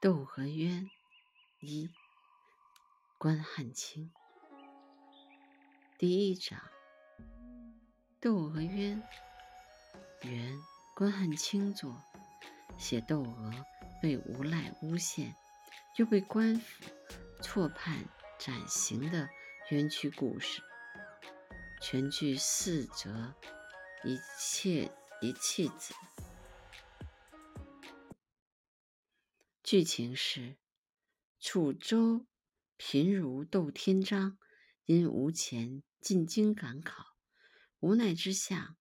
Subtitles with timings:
[0.00, 0.88] 窦娥冤
[1.58, 1.90] 一，
[3.18, 4.12] 关汉卿。
[5.98, 6.56] 第一章，
[8.20, 9.02] 窦娥冤。
[10.22, 10.56] 原
[10.94, 12.00] 关汉卿作，
[12.78, 13.52] 写窦娥
[14.00, 15.34] 被无赖诬陷，
[15.96, 16.84] 又被官府
[17.42, 18.04] 错判
[18.38, 19.28] 斩刑的
[19.70, 20.62] 冤屈故事。
[21.82, 23.34] 全剧四折，
[24.04, 25.92] 一切一气子。
[29.70, 30.56] 剧情是：
[31.38, 32.26] 楚州
[32.78, 34.38] 贫儒窦天章
[34.86, 37.18] 因无钱进京赶考，
[37.78, 38.78] 无奈之下，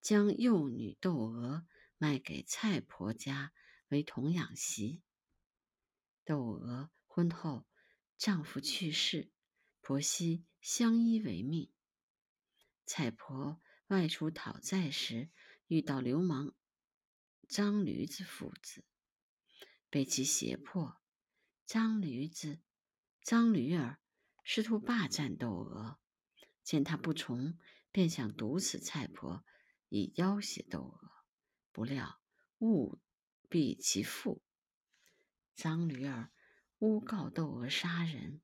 [0.00, 3.52] 将幼女窦娥卖给蔡婆家
[3.88, 5.02] 为童养媳。
[6.24, 7.66] 窦娥婚后，
[8.16, 9.32] 丈夫去世，
[9.80, 11.72] 婆媳相依为命。
[12.86, 15.30] 蔡婆外出讨债时，
[15.66, 16.54] 遇到流氓
[17.48, 18.84] 张驴子父子。
[19.90, 21.00] 被其胁迫，
[21.64, 22.60] 张驴子、
[23.22, 23.98] 张驴儿
[24.44, 25.98] 试图霸占窦娥，
[26.62, 27.58] 见他不从，
[27.90, 29.44] 便想毒死蔡婆，
[29.88, 31.10] 以要挟窦娥。
[31.72, 32.20] 不料
[32.58, 33.00] 误
[33.48, 34.42] 毙其父，
[35.54, 36.30] 张驴儿
[36.78, 38.42] 诬告窦娥杀人，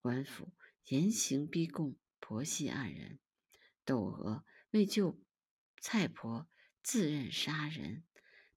[0.00, 0.52] 官府
[0.84, 3.18] 严刑逼供婆媳二人。
[3.84, 5.20] 窦娥为救
[5.80, 6.48] 蔡婆，
[6.82, 8.04] 自认杀人，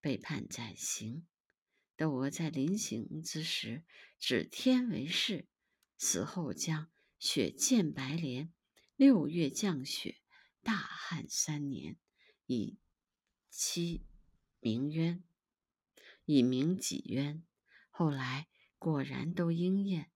[0.00, 1.26] 被判斩刑。
[1.96, 3.82] 窦娥在临行之时，
[4.18, 5.48] 指天为誓，
[5.96, 8.52] 死后将雪见白莲，
[8.96, 10.18] 六月降雪，
[10.62, 11.96] 大旱三年，
[12.44, 12.78] 以
[13.48, 14.04] 期
[14.60, 15.24] 明冤，
[16.26, 17.42] 以明己冤。
[17.88, 18.46] 后来
[18.78, 20.10] 果然都应验。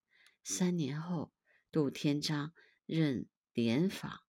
[0.44, 1.32] 三年后，
[1.72, 2.52] 杜天章
[2.84, 4.20] 任廉访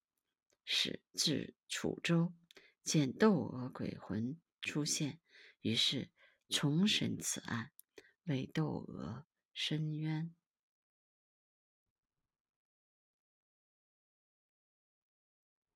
[0.63, 2.33] 使至楚州，
[2.81, 5.19] 见窦娥鬼魂出现，
[5.59, 6.09] 于是。
[6.52, 7.71] 重审此案，
[8.25, 10.35] 为窦娥伸冤。